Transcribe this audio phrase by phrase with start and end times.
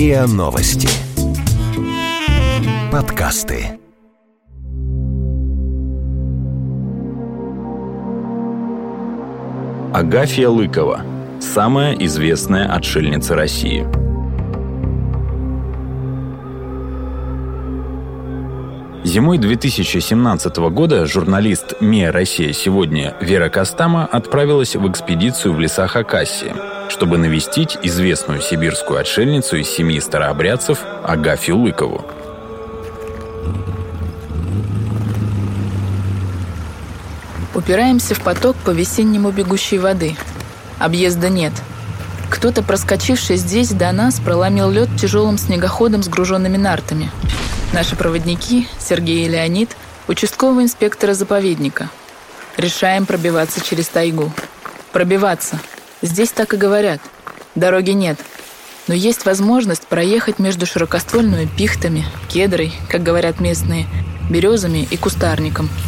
[0.00, 0.88] РИА Новости.
[2.90, 3.78] Подкасты.
[9.92, 11.02] Агафья Лыкова.
[11.38, 13.86] Самая известная отшельница России.
[19.12, 26.54] Зимой 2017 года журналист МИА «Россия сегодня» Вера Костама отправилась в экспедицию в лесах Акасии,
[26.88, 32.04] чтобы навестить известную сибирскую отшельницу из семьи старообрядцев Агафью Лыкову.
[37.56, 40.14] Упираемся в поток по весеннему бегущей воды.
[40.78, 41.52] Объезда нет.
[42.30, 47.10] Кто-то, проскочивший здесь до нас, проломил лед тяжелым снегоходом с груженными нартами.
[47.72, 49.76] Наши проводники, Сергей и Леонид,
[50.08, 51.88] участкового инспектора заповедника.
[52.56, 54.32] Решаем пробиваться через тайгу.
[54.92, 55.58] Пробиваться.
[56.02, 57.00] Здесь так и говорят.
[57.54, 58.18] Дороги нет.
[58.88, 63.86] Но есть возможность проехать между широкоствольными пихтами, кедрой, как говорят местные,
[64.28, 65.68] березами и кустарником–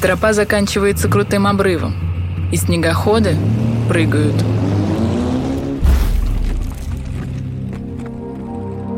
[0.00, 1.94] Тропа заканчивается крутым обрывом,
[2.50, 3.36] и снегоходы
[3.86, 4.34] прыгают.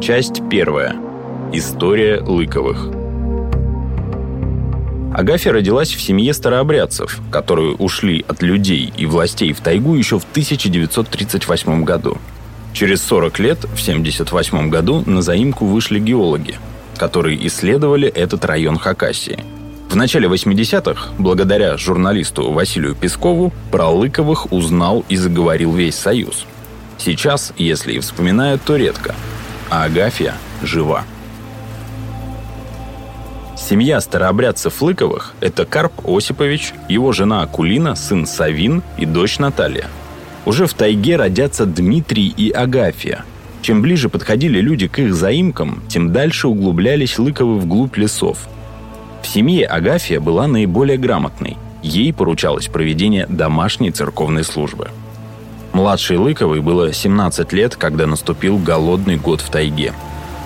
[0.00, 1.01] Часть первая.
[1.54, 2.88] История Лыковых.
[5.14, 10.24] Агафья родилась в семье старообрядцев, которые ушли от людей и властей в тайгу еще в
[10.24, 12.18] 1938 году.
[12.72, 16.56] Через 40 лет, в 1978 году, на заимку вышли геологи,
[16.96, 19.44] которые исследовали этот район Хакасии–
[19.92, 26.46] в начале 80-х, благодаря журналисту Василию Пескову, про Лыковых узнал и заговорил весь Союз.
[26.96, 29.14] Сейчас, если и вспоминают, то редко.
[29.68, 31.04] А Агафья жива.
[33.72, 39.86] Семья старообрядцев Лыковых– это Карп Осипович, его жена Акулина, сын Савин и дочь Наталья.
[40.44, 43.24] Уже в тайге родятся Дмитрий и Агафья.
[43.62, 48.46] Чем ближе подходили люди к их заимкам, тем дальше углублялись Лыковы вглубь лесов–
[49.22, 51.56] в семье Агафия была наиболее грамотной.
[51.82, 54.88] Ей поручалось проведение домашней церковной службы.
[55.72, 59.94] Младшей Лыковой было 17 лет, когда наступил голодный год в тайге.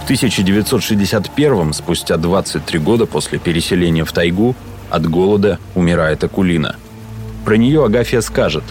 [0.06, 4.54] В 1961 спустя 23 года после переселения в тайгу,
[4.88, 6.76] от голода умирает Акулина.
[7.44, 8.62] Про нее Агафия скажет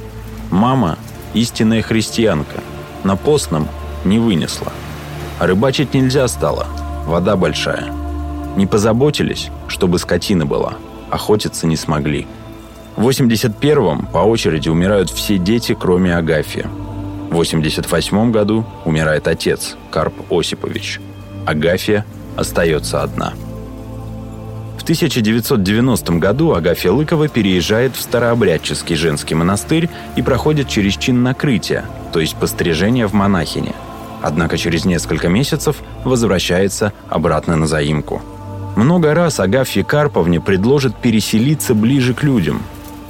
[0.49, 0.97] «Мама–
[1.33, 2.61] истинная христианка,
[3.03, 3.67] на постном
[4.05, 4.71] не вынесла.
[5.37, 6.67] А рыбачить нельзя стало,
[7.05, 7.91] вода большая».
[8.55, 10.75] Не позаботились, чтобы скотина была.
[11.11, 12.27] Охотиться не смогли.
[12.95, 16.63] В 81-м по очереди умирают все дети, кроме Агафьи.
[17.29, 21.01] В 88 году умирает отец, Карп Осипович.
[21.45, 23.33] Агафья остается одна.
[24.77, 31.85] В 1990 году Агафья Лыкова переезжает в Старообрядческий женский монастырь и проходит через чин накрытия,
[32.13, 33.73] то есть пострижение в монахине.
[34.21, 38.21] Однако через несколько месяцев возвращается обратно на заимку–
[38.75, 42.61] много раз Агафье Карповне предложит переселиться ближе к людям,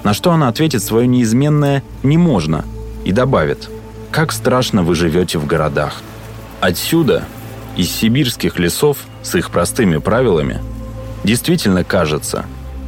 [0.04, 2.64] на что она ответит свое неизменное «не можно»
[3.04, 3.70] и добавит
[4.12, 6.02] «как страшно вы живете в городах».
[6.62, 7.26] Отсюда,
[7.76, 10.62] из сибирских лесов с их простыми правилами,
[11.24, 12.46] действительно кажется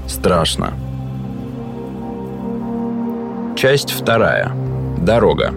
[0.07, 0.73] страшно.
[3.57, 4.51] Часть вторая.
[4.99, 5.53] Дорога.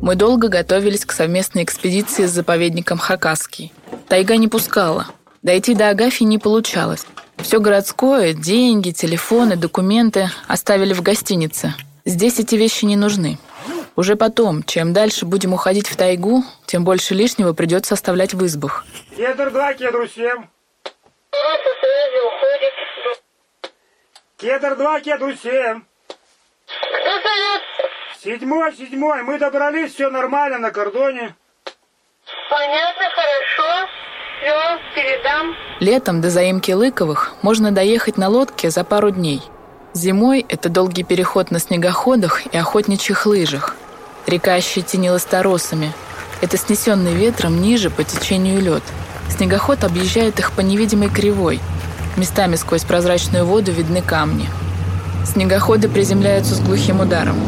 [0.00, 3.72] Мы долго готовились к совместной экспедиции с заповедником Хакасский.
[4.08, 5.06] Тайга не пускала.
[5.42, 7.04] Дойти до Агафьи не получалось.
[7.36, 11.74] Все городское, деньги, телефоны, документы оставили в гостинице.
[12.04, 13.38] Здесь эти вещи не нужны.
[13.98, 18.84] Уже потом, чем дальше будем уходить в тайгу, тем больше лишнего придется оставлять в избах.
[19.16, 20.46] Кедр 2, кедр 7.
[24.36, 25.82] Кедр 2, кедр 7.
[26.68, 27.62] Кто зовет?
[28.22, 29.22] Седьмой, седьмой.
[29.24, 31.34] Мы добрались, все нормально на кордоне.
[32.48, 33.88] Понятно, хорошо.
[34.40, 35.56] Все, передам.
[35.80, 39.42] Летом до заимки Лыковых можно доехать на лодке за пару дней.
[39.92, 43.74] Зимой это долгий переход на снегоходах и охотничьих лыжах.
[44.28, 45.94] Река ощетинилась торосами.
[46.42, 48.82] Это снесенный ветром ниже по течению лед.
[49.30, 51.60] Снегоход объезжает их по невидимой кривой.
[52.18, 54.46] Местами сквозь прозрачную воду видны камни.
[55.24, 57.38] Снегоходы приземляются с глухим ударом.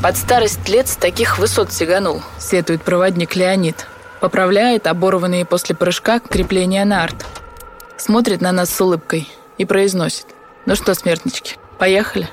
[0.00, 3.88] Под старость лет с таких высот сиганул, сетует проводник Леонид.
[4.20, 7.26] Поправляет оборванные после прыжка крепления на арт.
[7.96, 9.28] Смотрит на нас с улыбкой
[9.58, 10.26] и произносит.
[10.64, 12.28] Ну что, смертнички, поехали?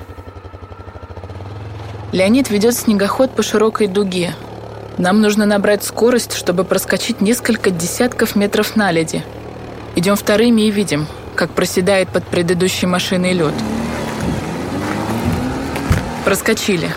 [2.10, 4.34] Леонид ведет снегоход по широкой дуге.
[4.96, 9.22] Нам нужно набрать скорость, чтобы проскочить несколько десятков метров наледи.
[9.94, 13.52] Идем вторыми и видим, как проседает под предыдущей машиной лед.
[16.24, 16.90] Проскочили.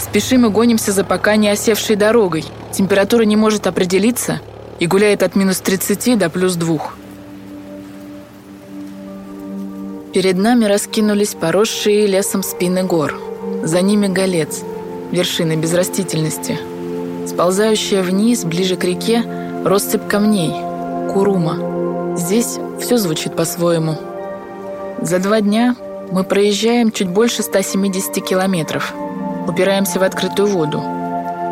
[0.00, 2.44] Спешим и гонимся за пока не осевшей дорогой.
[2.72, 4.40] Температура не может определиться
[4.80, 6.78] и гуляет от минус 30 до плюс 2.
[10.12, 13.14] Перед нами раскинулись поросшие лесом спины гор.
[13.64, 14.62] За ними голец,
[15.10, 16.58] вершины без растительности.
[17.26, 19.24] Сползающая вниз, ближе к реке,
[19.64, 20.52] россыпь камней,
[21.12, 22.16] Курума.
[22.16, 23.96] Здесь все звучит по-своему.
[25.00, 25.74] За два дня
[26.12, 28.92] мы проезжаем чуть больше 170 километров.
[29.48, 30.82] Упираемся в открытую воду.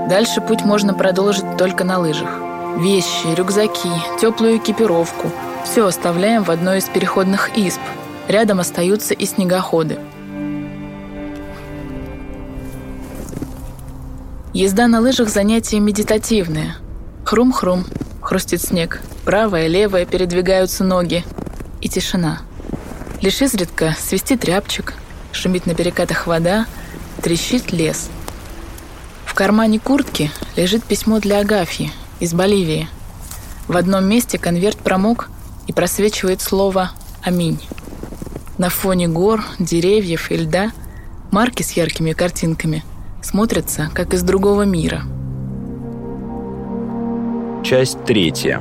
[0.09, 2.31] Дальше путь можно продолжить только на лыжах.
[2.79, 5.31] Вещи, рюкзаки, теплую экипировку–
[5.65, 7.81] все оставляем в одной из переходных изб.
[8.29, 9.99] Рядом остаются и снегоходы.
[14.55, 16.77] Езда на лыжах– занятие медитативное.
[17.25, 17.87] Хрум-хрум,
[18.21, 19.01] хрустит снег.
[19.25, 21.25] Правая, левая передвигаются ноги.
[21.81, 22.43] И тишина.
[23.23, 24.93] Лишь изредка свистит рябчик,
[25.33, 26.67] шумит на перекатах вода,
[27.23, 28.11] трещит лес.
[29.25, 31.91] В кармане куртки лежит письмо для Агафьи
[32.21, 32.91] из Боливии.
[33.69, 35.31] В одном месте конверт промок
[35.67, 36.91] и просвечивает слово
[37.23, 37.59] «Аминь».
[38.59, 40.73] На фоне гор, деревьев и льда
[41.31, 42.85] марки с яркими картинками
[43.23, 45.03] смотрятся, как из другого мира.
[47.65, 48.61] Часть третья.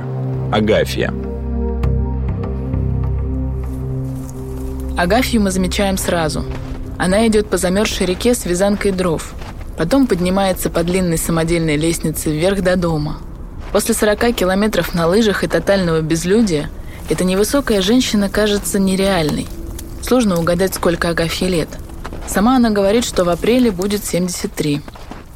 [0.52, 1.12] Агафья.
[4.96, 6.44] Агафью мы замечаем сразу.
[6.98, 9.34] Она идет по замерзшей реке с вязанкой дров.
[9.76, 13.18] Потом поднимается по длинной самодельной лестнице вверх до дома.
[13.72, 16.70] После 40 километров на лыжах и тотального безлюдия
[17.08, 19.48] эта невысокая женщина кажется нереальной.
[20.02, 21.68] Сложно угадать, сколько Агафье лет.
[22.26, 24.80] Сама она говорит, что в апреле будет 73.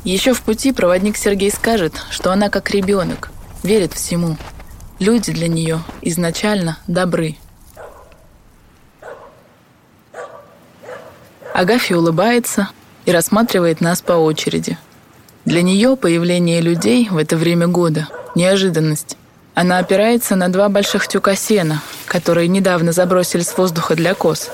[0.04, 3.30] Еще в пути проводник Сергей скажет, что она как ребенок,
[3.62, 4.36] верит всему.
[4.98, 7.36] Люди для нее изначально добры.
[11.52, 12.68] Агафья улыбается
[13.04, 14.78] и рассматривает нас по очереди.
[15.44, 19.16] Для нее появление людей в это время года– неожиданность.
[19.54, 24.50] Она опирается на два больших тюка сена, которые недавно забросили с воздуха для коз.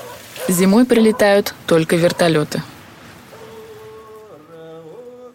[0.49, 2.61] Зимой прилетают только вертолеты.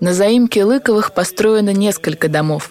[0.01, 2.71] На заимке Лыковых построено несколько домов.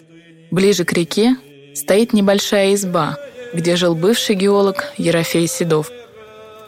[0.52, 1.36] Ближе к реке
[1.74, 3.18] стоит небольшая изба,
[3.54, 5.90] где жил бывший геолог Ерофей Седов.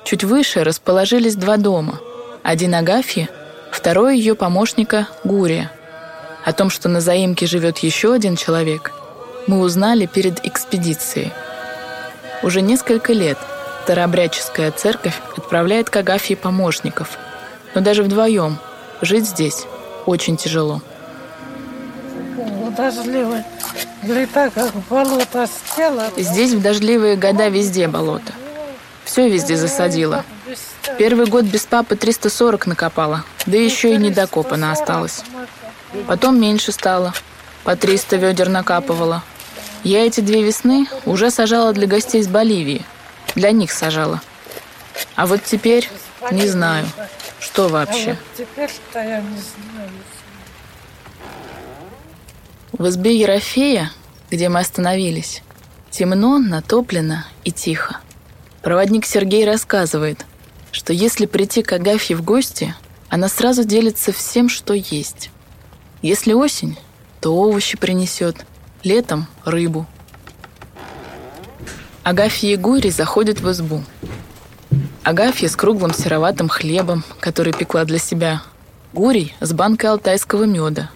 [0.05, 1.99] Чуть выше расположились два дома–
[2.43, 3.29] один Агафьи,
[3.71, 5.71] второй ее помощника Гурия.
[6.43, 8.91] О том, что на заимке живет еще один человек,
[9.45, 11.31] мы узнали перед экспедицией.
[12.41, 13.37] Уже несколько лет
[13.89, 17.17] Старообрядческая церковь отправляет к Агафье помощников,
[17.73, 18.59] но даже вдвоем
[19.01, 19.65] жить здесь
[20.05, 20.83] очень тяжело.
[22.77, 23.43] Дождливое.
[24.03, 26.03] Лета, как болото стело.
[26.17, 28.31] Здесь в дождливые года везде болото.
[29.05, 30.23] Все везде засадило.
[30.99, 35.23] Первый год без папы 340 накопала, да еще и недокопано осталось.
[36.05, 37.11] Потом меньше стало,
[37.63, 39.23] по 300 ведер накапывала.
[39.83, 42.85] Я эти две весны уже сажала для гостей из Боливии.
[43.35, 44.21] Для них сажала.
[45.15, 45.89] А вот теперь
[46.31, 46.85] не знаю,
[47.39, 48.17] что вообще.
[48.37, 49.89] Теперь-то я не знаю.
[52.71, 53.91] В избе Ерофея,
[54.29, 55.41] где мы остановились,
[55.89, 57.99] темно, натоплено и тихо.
[58.61, 60.25] Проводник Сергей рассказывает,
[60.71, 62.75] что если прийти к Агафье в гости,
[63.09, 65.31] она сразу делится всем, что есть.
[66.01, 66.77] Если осень,
[67.21, 68.45] то овощи принесет,
[68.83, 69.87] летом– рыбу.
[72.03, 73.83] Агафья и Гури заходят в избу.
[75.03, 78.41] Агафья с круглым сероватым хлебом, который пекла для себя.
[78.93, 80.89] Гурий с банкой алтайского меда.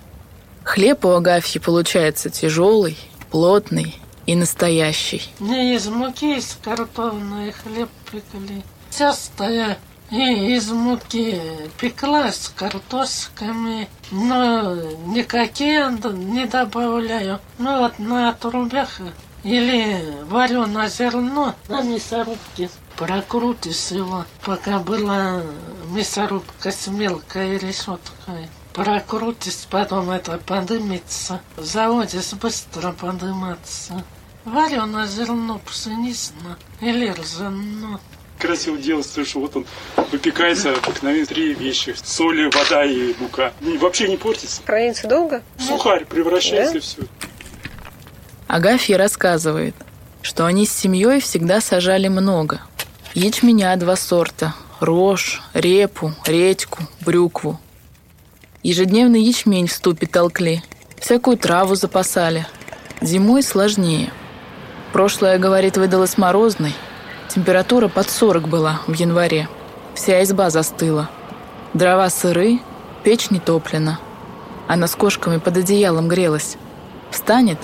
[0.63, 2.97] Хлеб у Агафьи получается тяжелый,
[3.31, 3.95] плотный
[4.25, 5.23] и настоящий.
[5.39, 8.63] Не из муки, из картофельный хлеб пекли.
[8.89, 9.77] Тесто
[10.09, 11.41] и из муки
[11.79, 14.75] пекла с картошками, но
[15.07, 17.39] никакие не добавляю.
[17.57, 18.89] Ну вот на отрубях
[19.43, 25.41] или вареное зерно на мясорубке прокрутишь его, пока была
[25.89, 28.49] мясорубка с мелкой решеткой.
[28.73, 31.41] Прокрутишь, потом это подымется.
[31.57, 34.03] Заводишь быстро подыматься.
[34.45, 37.99] Вареное зерно пшенично или ржано
[38.43, 39.65] красиво делать, слышу, вот он
[40.11, 41.95] выпекается обыкновенно три вещи.
[42.03, 43.53] Соль, вода и мука.
[43.61, 44.61] И вообще не портится.
[44.65, 45.41] Хранится долго?
[45.57, 46.77] Сухарь превращается Да?
[46.77, 46.97] и все.
[48.53, 49.73] Агафья рассказывает,
[50.21, 52.61] что они с семьей всегда сажали много.
[53.15, 57.59] Ячменя два сорта, рожь, репу, редьку, брюкву.
[58.61, 60.61] Ежедневный ячмень в ступе толкли,
[60.99, 62.45] всякую траву запасали.
[63.01, 64.11] Зимой сложнее.
[64.91, 66.75] Прошлое, говорит, выдалось морозной.
[67.29, 69.49] Температура под 40 была в январе.
[69.95, 71.09] Вся изба застыла.
[71.73, 72.59] Дрова сыры,
[73.03, 73.99] печь не топлена.
[74.67, 76.57] она с кошками под одеялом грелась.
[77.09, 77.57] Встанет,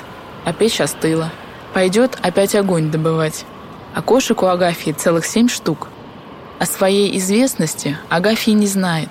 [0.49, 1.31] а печь остыла.
[1.75, 3.45] Пойдет опять огонь добывать.
[3.93, 5.89] А кошек у Агафьи целых семь штук.
[6.57, 9.09] О своей известности Агафья не знает.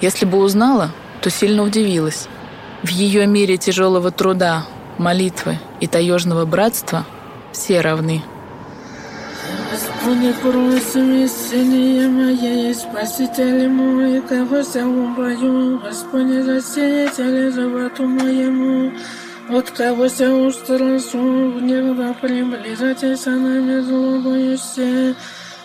[0.00, 2.28] Если бы узнала, то сильно удивилась.
[2.84, 4.64] В ее мире тяжелого труда,
[4.96, 7.04] молитвы и таежного братства
[7.52, 8.22] все равны.
[9.72, 18.92] Господи, просим, исцеление мое, и Спаситель мой, кого се убою, Господи, засеятель животу моему,
[19.52, 21.18] от кого се устрасу,
[21.60, 25.14] негда приблизайтесь нами злобою все,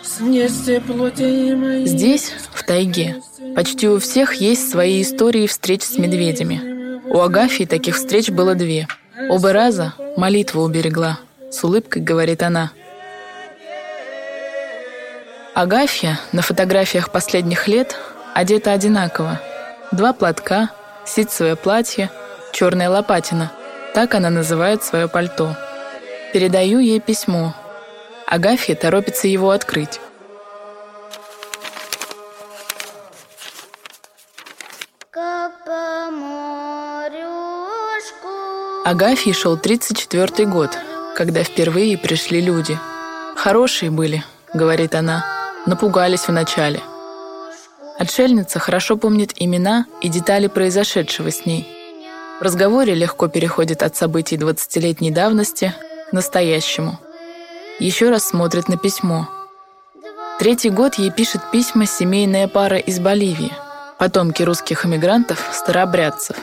[0.02, 1.86] снести плоти мои.
[1.86, 3.16] Здесь, в тайге,
[3.54, 7.00] почти у всех есть свои истории встреч с медведями.
[7.08, 8.88] У Агафьи таких встреч было две.
[9.30, 11.18] Оба раза молитву уберегла.
[11.50, 12.72] С улыбкой говорит она–
[15.56, 17.96] Агафья на фотографиях последних лет
[18.34, 19.40] одета одинаково.
[19.90, 20.68] Два платка,
[21.06, 22.10] ситцевое платье,
[22.52, 23.50] черная лопатина.
[23.96, 25.56] Так она называет свое пальто.
[26.34, 27.54] Передаю ей письмо.
[28.26, 30.00] Агафья торопится его открыть.
[38.84, 40.76] Агафье шел 34 год,
[41.16, 42.78] когда впервые пришли люди.
[43.34, 44.22] Хорошие были,
[44.52, 45.24] говорит она
[45.64, 46.82] напугались вначале.
[47.98, 51.75] Отшельница хорошо помнит имена и детали произошедшего с ней.
[52.38, 55.74] В разговоре легко переходит от событий 20-летней давности
[56.10, 57.00] к настоящему.
[57.78, 59.26] Еще раз смотрит на письмо.
[60.38, 63.52] Третий год ей пишет письма семейная пара из Боливии,
[63.98, 66.36] потомки русских эмигрантов, старообрядцев.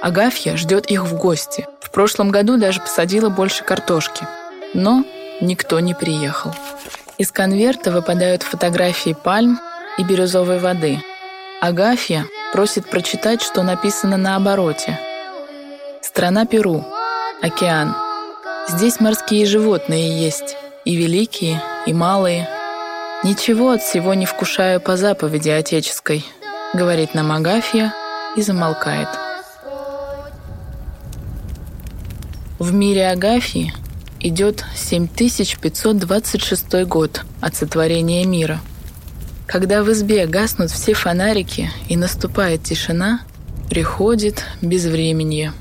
[0.00, 1.66] Агафья ждет их в гости.
[1.80, 4.28] В прошлом году даже посадила больше картошки.
[4.72, 5.04] Но
[5.40, 6.54] никто не приехал.
[7.18, 9.58] Из конверта выпадают фотографии пальм
[9.98, 11.00] и бирюзовой воды.
[11.60, 14.96] Агафья просит прочитать, что написано на обороте.
[16.04, 16.84] Страна Перу.
[17.40, 17.96] Океан.
[18.68, 20.54] Здесь морские животные есть.
[20.84, 22.46] И великие, и малые.
[23.24, 26.22] Ничего от всего не вкушаю по заповеди отеческой,
[26.74, 27.94] говорит нам Агафья
[28.36, 29.08] и замолкает.
[32.58, 33.72] В мире Агафьи
[34.20, 38.60] идет 7526 год от сотворения мира.
[39.46, 43.22] Когда в избе гаснут все фонарики и наступает тишина,
[43.70, 45.54] приходит безвременье.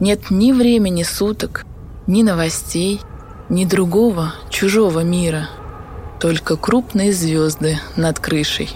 [0.00, 1.64] Нет ни времени суток,
[2.06, 3.00] ни новостей,
[3.48, 5.48] ни другого чужого мира,
[6.20, 8.70] только крупные звезды над крышей.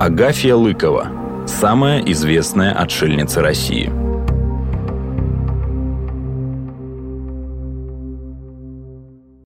[0.00, 1.08] Агафья Лыкова–
[1.46, 3.92] самая известная отшельница России–